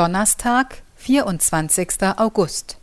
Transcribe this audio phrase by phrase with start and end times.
[0.00, 1.88] Donnerstag, 24.
[2.16, 2.78] August.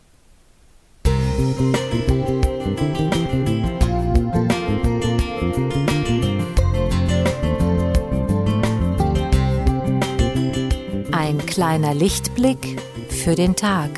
[11.10, 13.90] Ein kleiner Lichtblick für den Tag.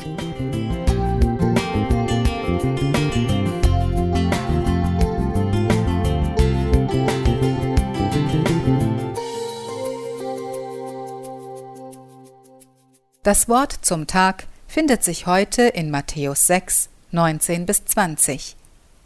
[13.23, 18.55] Das Wort zum Tag findet sich heute in Matthäus 6, 19 bis 20,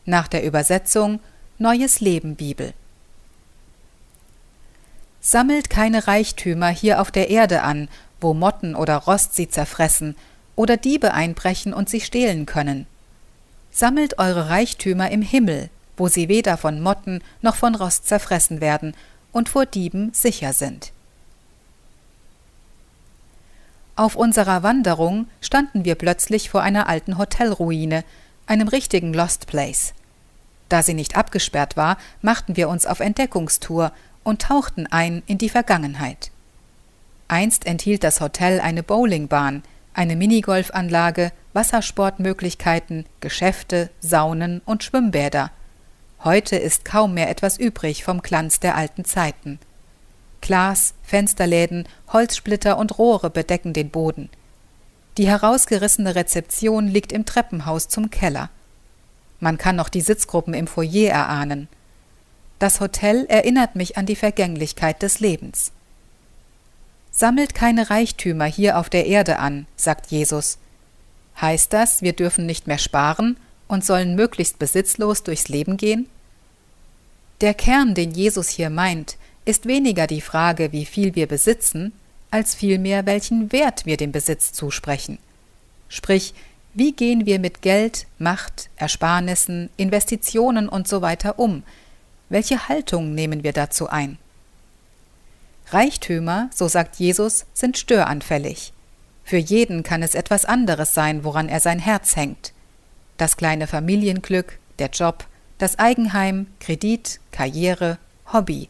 [0.06, 1.20] nach der Übersetzung
[1.58, 2.74] Neues Leben Bibel.
[5.20, 7.90] Sammelt keine Reichtümer hier auf der Erde an,
[8.22, 10.16] wo Motten oder Rost sie zerfressen
[10.56, 12.88] oder Diebe einbrechen und sie stehlen können.
[13.70, 18.96] Sammelt eure Reichtümer im Himmel, wo sie weder von Motten noch von Rost zerfressen werden
[19.34, 20.94] und vor Dieben sicher sind.
[23.98, 28.04] Auf unserer Wanderung standen wir plötzlich vor einer alten Hotelruine,
[28.46, 29.94] einem richtigen Lost Place.
[30.68, 35.50] Da sie nicht abgesperrt war, machten wir uns auf Entdeckungstour und tauchten ein in die
[35.50, 36.32] Vergangenheit.
[37.30, 45.52] Einst enthielt das Hotel eine Bowlingbahn, eine Minigolfanlage, Wassersportmöglichkeiten, Geschäfte, Saunen und Schwimmbäder.
[46.24, 49.60] Heute ist kaum mehr etwas übrig vom Glanz der alten Zeiten.
[50.46, 54.30] Glas, Fensterläden, Holzsplitter und Rohre bedecken den Boden.
[55.18, 58.52] Die herausgerissene Rezeption liegt im Treppenhaus zum Keller.
[59.40, 61.68] Man kann noch die Sitzgruppen im Foyer erahnen.
[62.60, 65.72] Das Hotel erinnert mich an die Vergänglichkeit des Lebens.
[67.10, 70.60] Sammelt keine Reichtümer hier auf der Erde an, sagt Jesus.
[71.42, 76.08] Heißt das, wir dürfen nicht mehr sparen und sollen möglichst besitzlos durchs Leben gehen?
[77.42, 81.94] Der Kern, den Jesus hier meint, ist weniger die Frage, wie viel wir besitzen,
[82.32, 85.20] als vielmehr, welchen Wert wir dem Besitz zusprechen.
[85.88, 86.34] Sprich,
[86.74, 91.64] wie gehen wir mit Geld, Macht, Ersparnissen, Investitionen und so weiter um?
[92.28, 94.18] Welche Haltung nehmen wir dazu ein?
[95.70, 98.74] Reichtümer, so sagt Jesus, sind störanfällig.
[99.24, 102.54] Für jeden kann es etwas anderes sein, woran er sein Herz hängt.
[103.18, 105.26] Das kleine Familienglück, der Job,
[105.58, 107.98] das Eigenheim, Kredit, Karriere,
[108.34, 108.70] Hobby.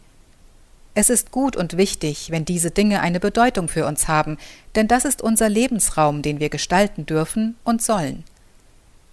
[0.98, 4.38] Es ist gut und wichtig, wenn diese Dinge eine Bedeutung für uns haben,
[4.76, 8.24] denn das ist unser Lebensraum, den wir gestalten dürfen und sollen.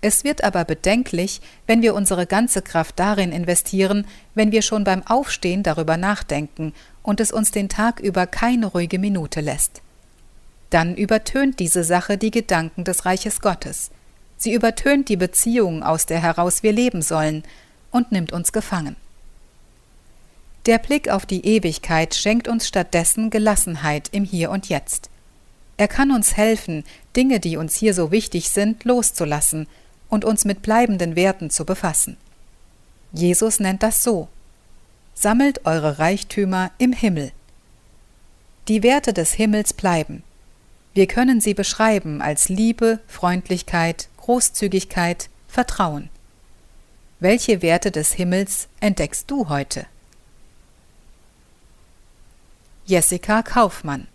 [0.01, 5.05] Es wird aber bedenklich, wenn wir unsere ganze Kraft darin investieren, wenn wir schon beim
[5.07, 6.73] Aufstehen darüber nachdenken
[7.03, 9.83] und es uns den Tag über keine ruhige Minute lässt.
[10.71, 13.91] Dann übertönt diese Sache die Gedanken des Reiches Gottes.
[14.37, 17.43] Sie übertönt die Beziehung, aus der heraus wir leben sollen,
[17.91, 18.97] und nimmt uns gefangen.
[20.67, 25.11] Der Blick auf die Ewigkeit schenkt uns stattdessen Gelassenheit im Hier und Jetzt.
[25.77, 26.85] Er kann uns helfen,
[27.17, 29.67] Dinge, die uns hier so wichtig sind, loszulassen
[30.09, 32.17] und uns mit bleibenden Werten zu befassen.
[33.13, 34.29] Jesus nennt das so.
[35.15, 37.33] Sammelt eure Reichtümer im Himmel.
[38.69, 40.23] Die Werte des Himmels bleiben.
[40.95, 46.09] Wir können sie beschreiben als Liebe, Freundlichkeit, Großzügigkeit, Vertrauen.
[47.19, 49.87] Welche Werte des Himmels entdeckst du heute?
[52.93, 54.12] Jessica Kaufmann